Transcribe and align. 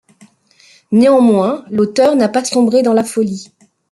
Néanmoins, 0.91 1.63
l'auteur 1.69 2.15
n'a 2.15 2.27
pas 2.27 2.43
sombré 2.43 2.81
dans 2.81 2.93
la 2.93 3.03
folie. 3.03 3.51